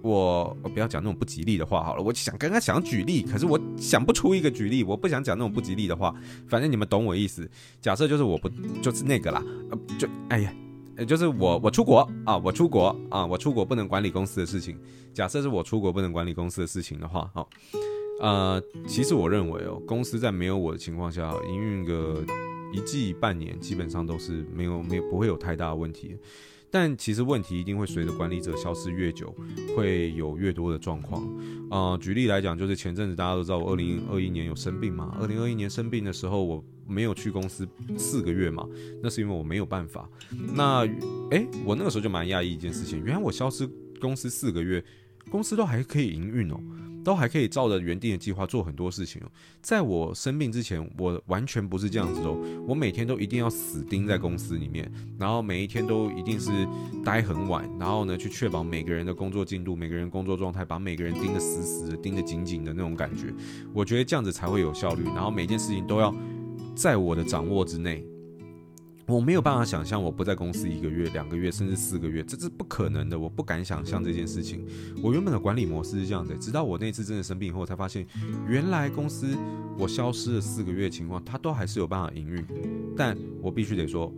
[0.00, 2.02] 我我不要讲那种不吉利的话好了。
[2.02, 4.82] 我想刚刚想举例，可是我想不出一个举例。
[4.82, 6.14] 我不想讲那种不吉利的话，
[6.48, 7.46] 反正你们懂我意思。
[7.82, 8.48] 假设就是我不
[8.80, 9.44] 就是那个啦，
[9.98, 10.54] 就哎呀，
[11.06, 14.78] 就是我我出国啊，我出国啊，我出国不能管理公司的事情。
[15.12, 17.46] 假设是我出国不能管理公司的事情的话，好。
[18.20, 22.24] 呃，其实我认为哦，公司在没有我的情况下，营运个
[22.72, 26.16] 一季半年，基本上都是没有没有不会有太大的问题。
[26.68, 29.34] 但其实问题一定会随着管理者消失越久，
[29.76, 31.22] 会有越多的状况。
[31.70, 38.68] 呃，举例来讲，就是前阵子大家都知道我二零二一年有生病嘛，二零二一年生病的时候我没有去公司四个月嘛，
[39.02, 40.10] 那是因为我没有办法。
[40.54, 40.80] 那
[41.30, 43.66] 诶，我那个时候就蛮讶异一件事情，原来我消失
[44.00, 44.84] 公司四个月，
[45.30, 46.60] 公司都还可以营运哦。
[47.06, 49.22] 都还可以照着原定的计划做很多事情。
[49.62, 52.36] 在我生病之前，我完全不是这样子哦。
[52.66, 56.50] 我每天都一定要死盯在公司里面，然后每一天都一定是
[57.04, 63.32] 待很晚，然后呢，去确保每个人的工作进度、每个人工作状态，把每个人盯得死死的、盯得紧紧的那种感觉。
[63.72, 66.12] 我觉得这样子才会有效率，然后每件事情都要
[66.74, 68.04] 在我的掌握之内。
[69.06, 73.16] 我没有办法想象我不在公司一个月、两个月，甚至四个月，这是不可能的。
[73.16, 74.66] 我不敢想象这件事情。
[75.00, 78.04] 我原本的管理模式是这样的，直到我那次真的生病以后，才发现
[78.48, 79.36] 原来公司
[79.78, 82.44] 我消失了四个月的情况，它都还是有办法营运。
[82.96, 84.12] 但我必须得说，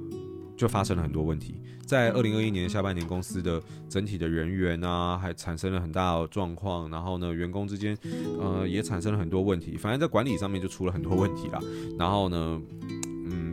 [0.57, 1.61] 就发生了很多问题。
[1.85, 6.91] 在二零二一年下半年，公司的整体的人员啊，还产生了很大的状况。
[6.91, 7.97] 然后呢，员工之间，
[8.41, 9.77] 呃，也产生了很多问题。
[9.77, 11.61] 反正在管理上面就出了很多问题啦。
[11.99, 12.61] 然后呢，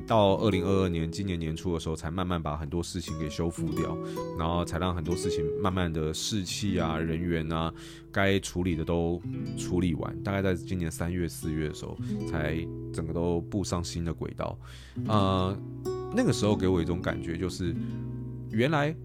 [0.07, 3.97] 到二零二二年今年年初的时候，才慢慢把很多事情给修复掉，
[4.37, 7.73] 然后才让很多事情慢慢的士气啊、人员啊，
[8.11, 9.21] 该处理的都
[9.57, 10.23] 处理完。
[10.23, 12.55] 大概在今年三月、四月的时候，才
[12.93, 14.57] 整个都步上新的轨道。
[15.07, 15.57] 呃，
[16.15, 17.75] 那个时候给我一种感觉，就是
[18.51, 18.95] 原来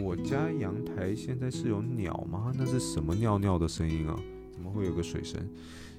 [0.00, 2.52] 我家阳台现在是有鸟吗？
[2.56, 4.16] 那是什么尿尿的声音啊？
[4.52, 5.40] 怎么会有个水声？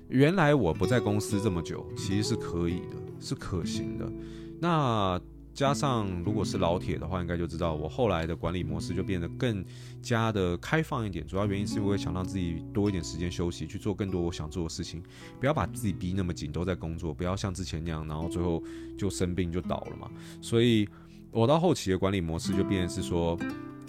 [0.09, 4.11] 原来我不在公司这么久，其实是可以的，是可行的。
[4.59, 5.19] 那
[5.53, 9.65] 加上如果是老铁的话，应该就知道我后来的管理模式就变得更
[10.01, 11.25] 加的开放一点。
[11.25, 15.01] 主要原因是因为想让自己多一点时间休息，去做更多我想做的事情，
[15.39, 18.63] 不要把自己逼那么紧，都在工作，不要像之前那样，然后最后
[18.97, 20.09] 就生病就倒了嘛。
[20.41, 20.87] 所以
[21.31, 23.37] 我到后期的管理模式就变成是说。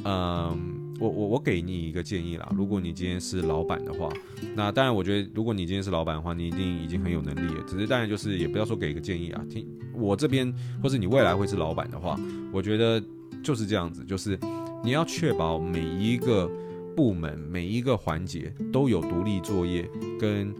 [0.04, 2.52] 嗯，我我我给你一个建议啦。
[2.56, 4.08] 如果你今天是老板的话，
[4.54, 7.64] 那当然，我觉得如果你今天是老板的话，你一定已经很有能力了。
[7.66, 9.44] 只是当然就是也不要说给一个建议啊。
[9.50, 12.18] 听我这边，或者你未来会是老板的话，
[12.52, 13.02] 我觉得
[13.42, 14.38] 就是这样子，就是
[14.84, 16.48] 你要确保每一个
[16.96, 19.88] 部门、每一个环节都有独立作业
[20.20, 20.54] 跟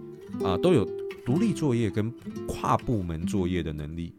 [0.44, 0.84] 啊、都有
[1.24, 2.12] 独立作业跟
[2.46, 4.12] 跨部门作业的能力。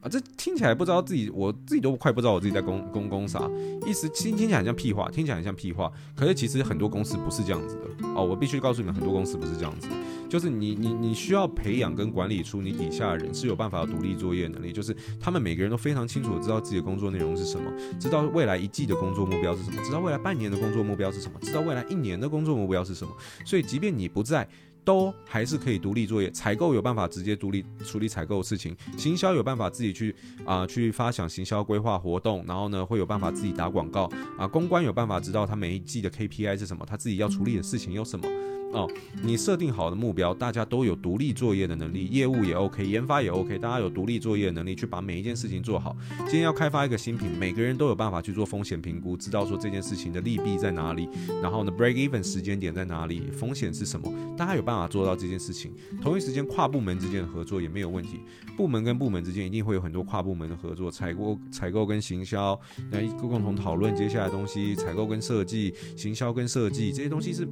[0.00, 3.50] 啊，这听起来不知道自己，我自己都快不知道我自己在公公公啥
[3.84, 5.90] 意思，听听起来很像屁话，听起来很像屁话。
[6.14, 9.88] 可是其实很多公司不是这样子的哦，我必须告诉你们，很多公司不是这样子，
[10.28, 23.12] 就是你你你需要培养跟管理出你底下的人是有办法独立作业能力，就是他们每个人都非常清楚的知道自己的工作内容是什么，知道未来一季的工作目标是什么，知道未来半年的工作目标是什么，知道未来一年的工作目标是什么。
[23.44, 24.48] 所以即便你不在。
[24.88, 38.26] 都还是可以独立作业，采购有办法直接独立处理采购的事情，行销有办法自己去啊、去发想行销规划活动，然后呢会有办法自己打广告啊，公关有办法知道他每一季的 KPI 是什么，他自己要处理的事情有什么。
[38.72, 38.86] 哦，
[39.22, 45.96] 你设定好的目标，大家都有独立作业的能力，业务也 OK，研发也 OK，大家有独立作业的能力去把每一件事情做好。
[46.20, 51.08] 今天要开发一个新品，每个人都有办法去做风险评估，知道说这件事情的利弊在哪里，
[51.42, 55.72] 然后呢，break even 时间点在哪里，风险是什么，大家有办法做到这件事情。
[56.02, 58.20] 同一时间跨部门之间的合作也没有问题，
[58.54, 62.58] 部门跟部门之间一定会有很多跨部门的合作，采购、采购跟行销，
[62.90, 67.48] 那一个共同讨论接下来东西，采购跟设计，行销跟设计这些东西是。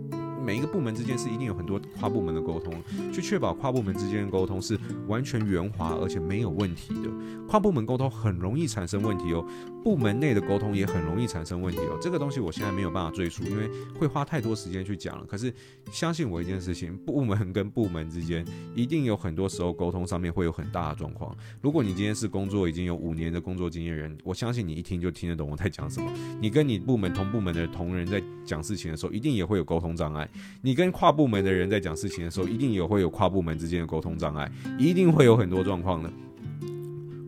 [0.47, 2.73] 每一个部门之间是一定有很多跨部门的沟通，
[3.13, 4.79] 去确保跨部门之间的沟通是
[5.09, 7.11] 完全圆滑而且没有问题的。
[7.49, 9.45] 跨部门沟通很容易产生问题哦，
[9.83, 11.99] 部门内的沟通也很容易产生问题哦。
[12.01, 13.69] 这个东西我现在没有办法赘述，因为
[13.99, 15.25] 会花太多时间去讲了。
[15.27, 15.53] 可是
[15.90, 21.37] 相信我一件事情，部门跟部门之间一定有很多时候沟通上面会有很大的状况。
[21.61, 26.09] 如果你今天是工作已经有五年的工作经验人，我相信你一听就听得懂我在讲什么。
[26.40, 30.29] 你跟你部门同部门的同仁在讲事情的时候，一定也会有沟通障碍。
[30.63, 36.13] 你跟跨部门的人在讲事情的时候，一定也会有跨部门之间的沟通障碍，一定会有很多状况的。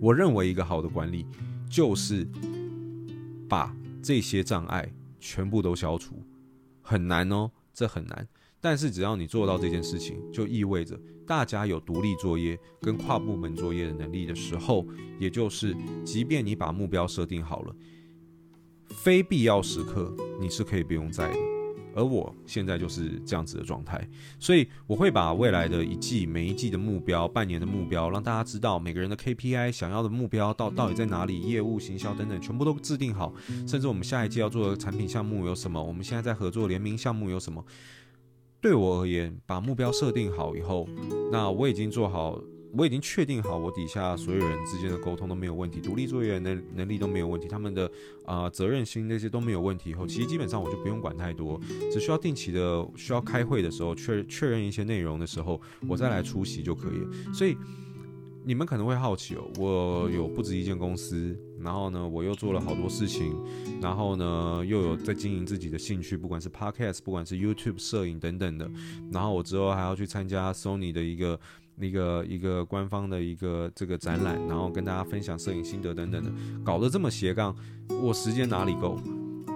[0.01, 1.27] 我认为一个好的管理，
[1.69, 2.27] 就是
[3.49, 4.89] 把这些障碍
[5.19, 6.23] 全部都消除，
[6.81, 8.29] 很难哦，这很难。
[8.61, 14.87] 但是只要你做到这件事情，就意味着大家有独立作业跟跨部门作业的能力的时候，
[15.19, 17.77] 也就是，即便你把目标设定好了，
[18.89, 21.58] 非必要时刻你是可以不用在的。
[21.99, 33.34] 而我现在就是这样子的状态，所以我会把未来的一季、每一季的目标、半年的目标，让大家知道每个人的 KPI、想要的目标到到底在哪里，业务、行销等等，全部都制定好。
[33.66, 35.82] 甚至我们下一季要做的产品项目有什么？
[35.82, 37.64] 我们现在在合作联名项目有什么？
[38.61, 40.88] 对我而言，把目标设定好以后，
[41.32, 42.40] 那我已经做好。
[42.77, 47.91] 我已经确定好，我底下所有人之间的沟通都没有问题，独立作业能能力都没有问题，他们的
[48.27, 51.59] 啊、责任心那些都没有问题以后，其实基本上我就不用管太多，
[51.91, 57.33] 只需要定期的需要开会的时候确确认一些内容的时候，我再来出席就可以。
[57.33, 57.57] 所以
[58.45, 63.35] 你们可能会好奇哦，我有不止一间公司，然后呢，我又做了好多事情，
[63.81, 68.71] 然后呢，又有在经营自己的兴趣，不管是 Podcast，不管是 YouTube 摄影等等的，
[69.11, 71.41] 然后我之后还要去参加 Sony 的一个。
[71.81, 76.31] 一个一个官方的一个这个展览，然后跟大家分享摄影心得等等的，
[76.64, 77.55] 搞得这么斜杠，
[78.03, 78.99] 我时间哪里够？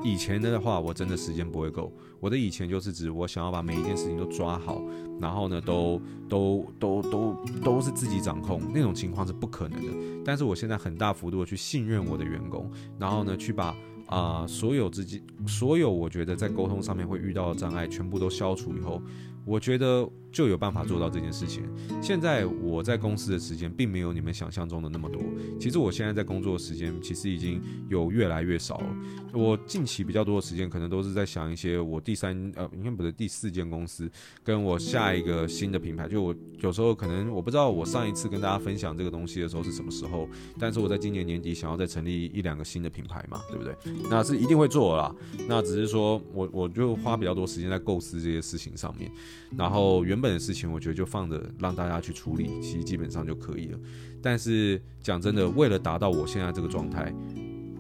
[0.05, 1.93] 以前的话，我真的时间不会够。
[2.19, 4.83] 我的以前就是指我想要把每一件事情都抓好，
[5.21, 10.23] 然后呢，都都都都都是自己掌控，那种情况是不可能的。
[10.25, 12.69] 但是我现在很大幅度的去信任我的员工，
[12.99, 13.75] 然后呢，去把
[14.09, 19.01] 啊、所有自己所有我觉得在沟通上面会遇到的障碍全部都消除以后。
[19.47, 21.63] 我觉得就有办法做到这件事情。
[22.01, 25.23] 现在我在公司的时间并没有你们想象中的那么多。
[25.61, 28.97] 其实我现在在工作的时间其实已经有越来越少了。
[29.33, 34.11] 我近期比较多的时间可能都是在想一些我第三呃，应该不是第四间公司，
[34.43, 36.09] 跟我下一个新的品牌。
[36.09, 40.29] 就我有时候可能我不知道我上一次跟大家分享这个东西的时候是什么时候，
[40.59, 43.75] 但是我在今年年底想要再成立一两个新的品牌嘛，对不对？
[44.11, 45.15] 那是一定会做啦。
[45.47, 49.11] 那只是说我我就花比较多时间在构思这些事情上面。
[49.57, 53.79] 然后原本的事情，我觉得就放着让大家去处理，其实基本上就可以了。
[54.23, 57.13] 但是讲真的，为了达到我现在这个状态，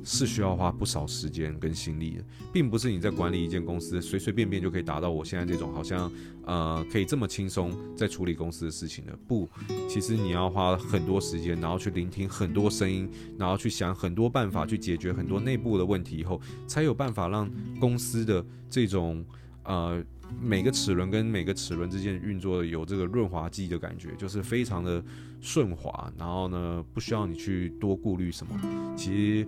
[0.04, 6.10] 是需要花不少时间跟心力的，并不是你在管理一间公司随随便便就可以达到我现在这种好像
[6.44, 9.16] 呃可以这么轻松在处理公司的事情的。
[9.28, 9.48] 不，
[9.88, 19.24] 其实你要花很多时间，然后去聆听很多声音，然后去想很多办法去解决很多内部的问题以后，才有办法让公司的这种
[19.62, 20.04] 呃。
[20.40, 25.02] 每个齿轮跟每个齿轮之间运作有这个润滑剂的感觉，就是非常的
[25.40, 28.94] 顺滑，然后呢，不需要你去多顾虑什么。
[28.96, 29.10] 其
[29.40, 29.46] 实，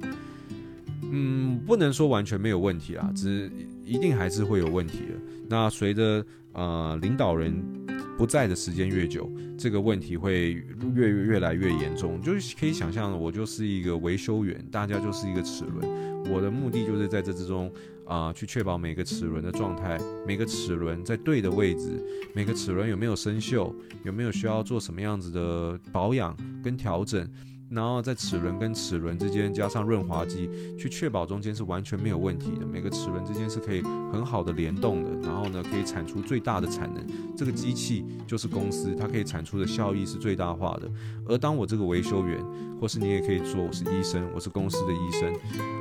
[1.02, 3.52] 嗯，不能说完全没有问题啦，只是
[3.84, 5.14] 一定还是会有问题的。
[5.48, 7.54] 那随着呃领导人
[8.16, 10.64] 不在的时间越久，这个问题会
[10.94, 12.20] 越越来越严重。
[12.20, 17.70] 就是可以想象，我就是一个维修员，大家就是一个齿轮，我的目的就是在这之中。
[18.06, 21.98] 啊、去确保每个齿轮的状态，每个齿轮在对的位置，
[22.34, 27.26] 每个齿轮有没有生锈，有没有需要做什么样子的保养跟调整。
[27.70, 30.48] 然后在齿轮跟齿轮之间加上润滑剂，
[30.78, 32.66] 去确保中间是完全没有问题的。
[32.66, 37.04] 每个齿轮之间是可以很好的联动的，然后呢，可以产出最大的产能。
[37.36, 40.90] 这个机器就是公司，它可以产出的效益是最大化的。
[41.26, 42.38] 而当我这个维修员，
[42.80, 45.32] 或是你也可以说我是医生，我是公司的医生，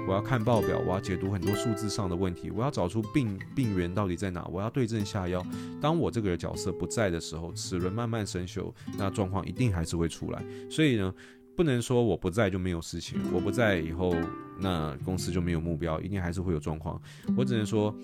[0.08, 5.46] 我要看报表，我要解读很多数字上的问题，我要找出病病源到底在哪，我要对症下药。
[5.80, 10.44] 当我这个角色不在的时候，齿轮慢慢生锈，那状况一定还是会出来。
[10.72, 11.14] 所以呢。
[11.56, 14.16] 不能说我不在就没有事情，我不在以后，
[14.60, 17.00] 那公司就没有目标，一定还是会有状况。
[17.38, 17.96] 我只能说，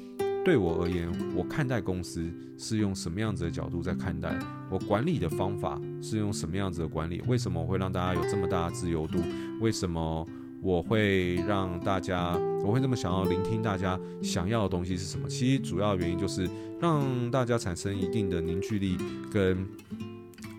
[0.46, 4.38] 对我而言，我看待公司是用什么样子的角度在看待，
[4.70, 7.24] 我管理的方法是用什么样子的管理。
[7.28, 9.18] 为什么我会让大家有这么大的自由度？
[9.60, 10.28] 为什么
[10.62, 15.28] 我会让大家，我会这么想要聆听大家想要的东西是什么？
[15.28, 16.48] 其实主要原因就是
[16.80, 18.96] 让大家产生一定的凝聚力
[19.32, 19.68] 跟。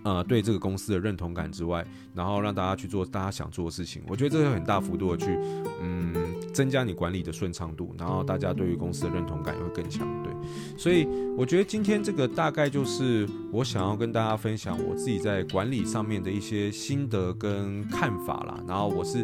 [0.02, 5.38] 呃，对这个公司的认同感之外，然后让大家去做大家想做的事情，我觉得这会很大幅度的去，
[5.80, 6.14] 嗯，
[6.52, 10.32] 增加你管理的顺畅度，然后大家对于公司的认同感也会更强，对。
[10.76, 18.62] 所以我觉得今天这个大概就是我想要跟大家分享我自己在管理上面的一些心得跟看法啦。
[18.66, 19.18] 然后我是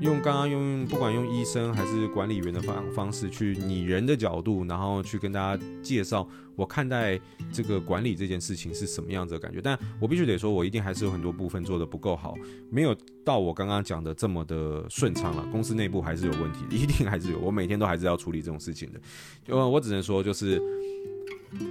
[0.00, 6.26] 用刚刚用不管用医生还是管理员的方方式去拟人的角度，然后去跟大家介绍
[6.56, 7.18] 我看待
[7.52, 9.60] 这个管理这件事情是什么样子的感觉。
[9.62, 12.34] 但我必须得说，我一定还是有很多部分做得不够好，
[12.70, 15.46] 没有到我刚刚讲的这么的顺畅了。
[15.50, 19.00] 公司内部还是有问题的，一定还是有，我每天都还是要处理这种事情的。
[19.44, 20.60] 就我只能说，就是。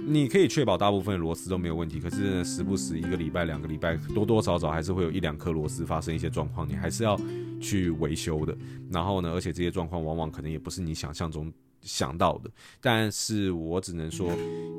[0.06, 7.18] 你可以确保大部分螺丝都没有问题，可是时不时一个礼拜、两个礼拜，多多少少还是会有一两颗螺丝发生一些状况，你还是要
[7.60, 8.56] 去维修的。
[8.90, 12.50] 然后呢，而且这些状况往往可能也不是你想象中想到的。
[12.80, 14.30] 但是我只能说，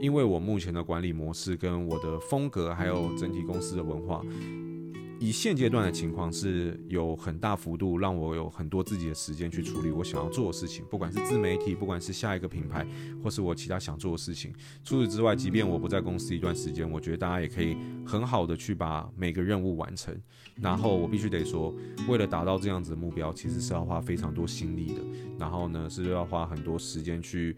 [0.02, 4.24] 因为我目前的管理模式跟我的风格，还有整体公司的文化。
[5.22, 12.88] 以现阶段的情况是有很大幅度让我有很多自己的时间去处理我想要做的事情，不管是自媒体，不管是下一个品牌，
[13.22, 14.54] 或是我其他想做的事情。
[14.82, 17.76] 除此之外，即便我不在公司一段时间，我觉得大家也可以
[18.06, 20.18] 很好的去把每个任务完成。
[20.62, 21.74] 然后我必须得说，
[22.08, 25.02] 为了达到这样子的目标，其实是要花非常多心力的。
[25.38, 27.56] 然后呢，是要花很多时间去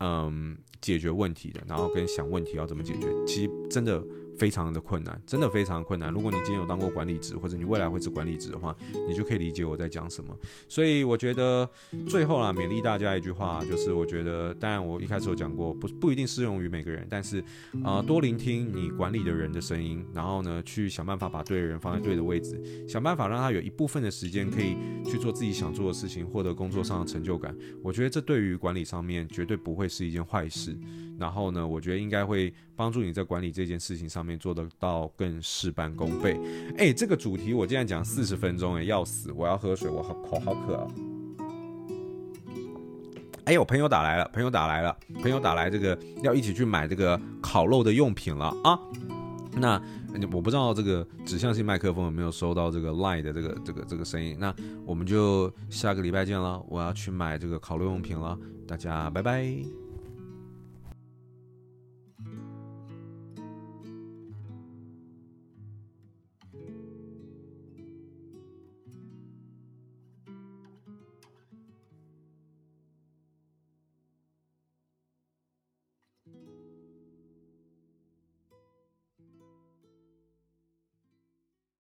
[0.00, 3.08] 嗯解决问题的，然后跟想问题要怎么解决。
[3.26, 4.02] 其实真的。
[4.38, 6.12] 非常的困难，真的非常困难。
[6.12, 8.74] 如果你今天有当过管理职，或者你未来会是管理职的话，
[9.08, 10.36] 你就可以理解我在讲什么。
[10.68, 11.68] 所以我觉得
[12.08, 17.42] 最后啦，勉励大家一句话，就是我觉得，当然我一开始有讲过，不不一定适用于每个人，但是
[17.82, 27.56] 啊、多聆听你管理的人的声音，然后呢，去想办法把对的人放在对的位置，想办法让他有一部分的时间可以去做自己想做的事情，获得工作上的成就感。
[27.82, 30.76] 我觉得这对于管理上面绝对不会是一件坏事。
[31.16, 36.38] 然后呢，我觉得应该会帮助你在管理这件事情上面做得到更事半功倍。
[36.78, 39.30] 哎，这个主题我竟然讲四十分钟，哎，要死！
[39.32, 40.86] 我要喝水，我好口好渴啊。
[43.44, 48.78] 哎，我朋友打来了，朋友打来了，朋友打来，这个要一起去买这个烤肉的用品了啊。
[49.56, 49.80] 那
[50.32, 54.36] 我不知道这个指向性麦克风有没有收到这个 line 的这个这个这个声音。
[54.40, 54.52] 那
[54.86, 59.83] 我们就下个礼拜见了，我要去买这个烤肉用品了，大家拜拜。